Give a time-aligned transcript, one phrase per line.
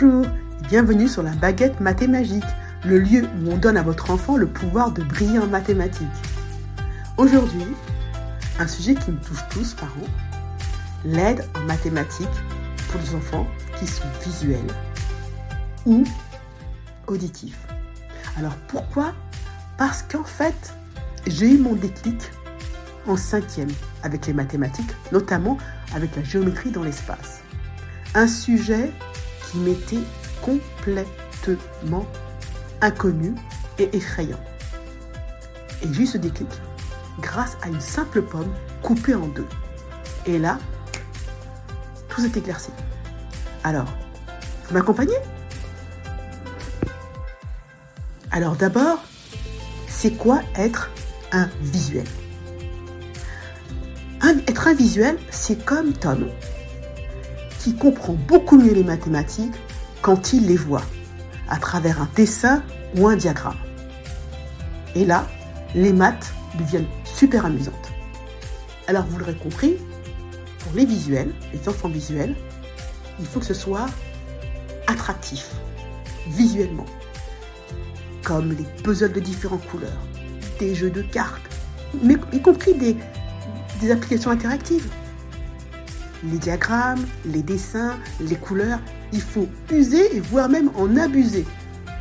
[0.00, 0.24] Bonjour,
[0.70, 2.44] bienvenue sur la baguette mathémagique,
[2.86, 6.06] le lieu où on donne à votre enfant le pouvoir de briller en mathématiques.
[7.18, 7.66] Aujourd'hui,
[8.58, 9.90] un sujet qui nous touche tous, parents,
[11.04, 12.28] l'aide en mathématiques
[12.88, 13.46] pour les enfants
[13.78, 14.72] qui sont visuels
[15.84, 16.04] ou
[17.06, 17.66] auditifs.
[18.38, 19.12] Alors pourquoi?
[19.76, 20.72] Parce qu'en fait,
[21.26, 22.30] j'ai eu mon déclic
[23.06, 23.72] en cinquième
[24.02, 25.58] avec les mathématiques, notamment
[25.94, 27.40] avec la géométrie dans l'espace.
[28.14, 28.90] Un sujet
[29.50, 29.98] qui m'était
[30.42, 32.06] complètement
[32.80, 33.34] inconnu
[33.78, 34.40] et effrayant.
[35.82, 36.18] Et j'ai eu ce
[37.20, 39.46] grâce à une simple pomme coupée en deux.
[40.26, 40.58] Et là,
[42.08, 42.70] tout s'est éclairci.
[43.64, 43.92] Alors,
[44.68, 45.18] vous m'accompagnez?
[48.30, 49.02] Alors d'abord,
[49.88, 50.90] c'est quoi être
[51.32, 52.06] un visuel?
[54.46, 56.28] Être un visuel, c'est comme Tom,
[57.60, 59.54] qui comprend beaucoup mieux les mathématiques
[60.02, 60.82] quand il les voit,
[61.48, 62.62] à travers un dessin
[62.96, 63.58] ou un diagramme.
[64.94, 65.26] Et là,
[65.74, 67.92] les maths deviennent super amusantes.
[68.88, 69.76] Alors vous l'aurez compris,
[70.58, 72.34] pour les visuels, les enfants visuels,
[73.20, 73.86] il faut que ce soit
[74.86, 75.50] attractif,
[76.28, 76.86] visuellement.
[78.24, 80.06] Comme les puzzles de différentes couleurs,
[80.58, 81.42] des jeux de cartes,
[82.02, 82.96] mais y compris des,
[83.80, 84.88] des applications interactives
[86.24, 88.80] les diagrammes, les dessins, les couleurs,
[89.12, 91.46] il faut user et voire même en abuser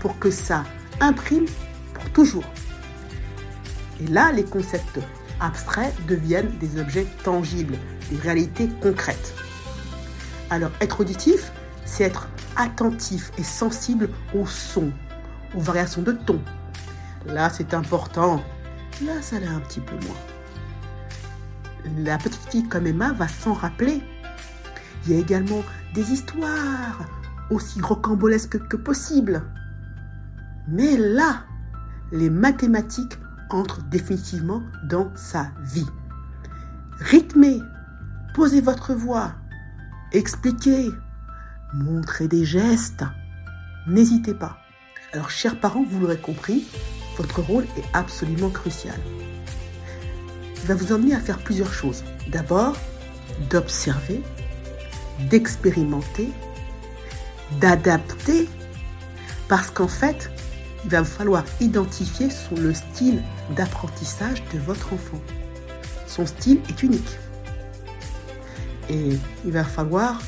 [0.00, 0.64] pour que ça
[1.00, 1.46] imprime
[1.94, 2.44] pour toujours.
[4.02, 5.00] Et là, les concepts
[5.40, 7.78] abstraits deviennent des objets tangibles,
[8.10, 9.34] des réalités concrètes.
[10.50, 11.52] Alors, être auditif,
[11.84, 14.92] c'est être attentif et sensible aux sons,
[15.54, 16.40] aux variations de ton.
[17.26, 18.42] Là, c'est important.
[19.02, 20.16] Là, ça l'est un petit peu moins
[21.98, 24.02] la petite comme Emma va s'en rappeler.
[25.04, 25.62] Il y a également
[25.94, 27.00] des histoires
[27.50, 29.42] aussi rocambolesques que possible.
[30.68, 31.44] Mais là,
[32.12, 33.18] les mathématiques
[33.50, 35.86] entrent définitivement dans sa vie.
[36.98, 37.60] Rythmez,
[38.34, 39.32] posez votre voix,
[40.12, 40.90] expliquez,
[41.74, 43.04] montrez des gestes.
[43.86, 44.58] N'hésitez pas.
[45.12, 46.66] Alors, chers parents, vous l'aurez compris,
[47.16, 48.98] votre rôle est absolument crucial
[50.66, 52.04] va vous emmener à faire plusieurs choses.
[52.28, 52.76] D'abord,
[53.50, 54.20] d'observer,
[55.30, 56.28] d'expérimenter,
[57.60, 58.48] d'adapter,
[59.48, 60.30] parce qu'en fait,
[60.84, 63.22] il va falloir identifier son, le style
[63.56, 65.20] d'apprentissage de votre enfant.
[66.06, 67.18] Son style est unique.
[68.88, 70.20] Et il va falloir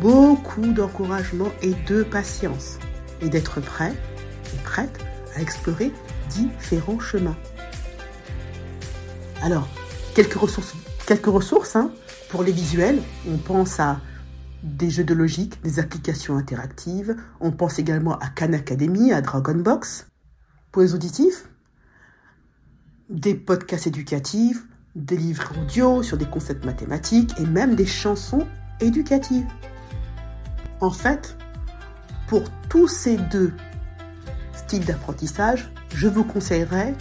[0.00, 2.78] beaucoup d'encouragement et de patience.
[3.22, 3.92] Et d'être prêt
[4.54, 4.98] et prête
[5.34, 5.90] à explorer
[6.30, 7.36] différents chemins.
[9.46, 9.68] Alors,
[10.16, 11.92] quelques ressources, hein,
[12.30, 13.00] pour les visuels.
[13.30, 14.00] On pense à
[14.64, 17.14] des jeux de logique, des applications interactives.
[17.38, 20.08] On pense également à Khan Academy, à Dragon Box.
[20.72, 21.48] Pour les auditifs,
[23.08, 28.48] des podcasts éducatifs, des livres audio sur des concepts mathématiques et même des chansons
[28.80, 29.46] éducatives.
[30.80, 31.36] En fait,
[32.26, 33.52] pour tous ces deux
[34.54, 36.96] styles d'apprentissage, je vous conseillerais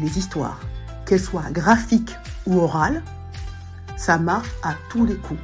[0.00, 0.58] les histoires
[1.06, 2.16] qu'elle soit graphique
[2.46, 3.02] ou orale,
[3.96, 5.40] ça marche à tous les coups.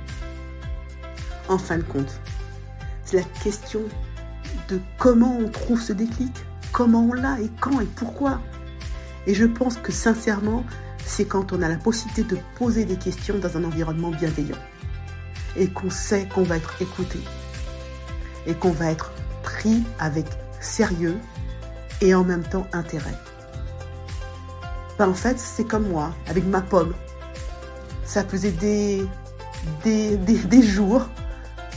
[1.49, 2.21] En fin de compte,
[3.05, 3.81] c'est la question
[4.69, 6.33] de comment on trouve ce déclic,
[6.73, 8.41] comment on l'a et quand et pourquoi.
[9.27, 10.65] Et je pense que sincèrement,
[11.05, 14.59] c'est quand on a la possibilité de poser des questions dans un environnement bienveillant
[15.57, 17.19] et qu'on sait qu'on va être écouté
[18.47, 19.13] et qu'on va être
[19.43, 20.27] pris avec
[20.61, 21.17] sérieux
[22.01, 23.15] et en même temps intérêt.
[25.01, 26.93] Ben, en fait, c'est comme moi, avec ma pomme.
[28.05, 29.03] Ça faisait des,
[29.83, 31.09] des, des, jours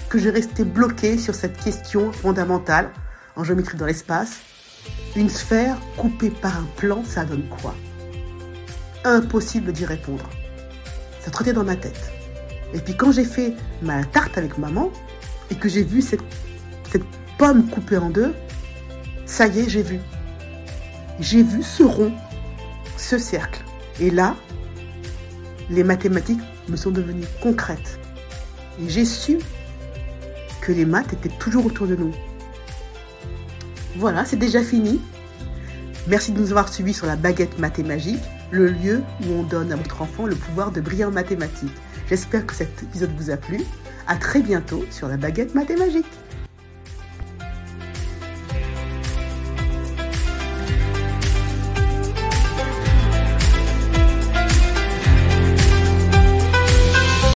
[0.10, 2.92] que je restais bloqué sur cette question fondamentale
[3.38, 4.42] en géométrie dans l'espace.
[5.16, 7.74] Une sphère coupée par un plan, ça donne quoi?
[9.06, 10.30] Impossible d'y répondre.
[11.22, 12.12] Ça trottait dans ma tête.
[12.74, 14.92] Et puis quand j'ai fait ma tarte avec maman
[15.50, 16.24] et que j'ai vu cette,
[16.92, 17.06] cette
[17.38, 18.36] pomme coupée en deux,
[19.26, 20.02] ça y est, j'ai vu.
[21.22, 22.12] J'ai vu ce rond
[23.04, 23.64] ce cercle.
[24.00, 24.36] Et là,
[25.70, 26.40] les mathématiques
[26.70, 28.00] me sont devenues concrètes.
[28.82, 29.38] Et j'ai su
[30.62, 32.14] que les maths étaient toujours autour de nous.
[33.98, 35.02] Voilà, c'est déjà fini.
[36.08, 39.76] Merci de nous avoir suivis sur la baguette mathémagique, le lieu où on donne à
[39.76, 41.72] votre enfant le pouvoir de briller en mathématiques.
[42.10, 43.62] J'espère que cet épisode vous a plu.
[44.08, 46.06] À très bientôt sur la baguette mathémagique.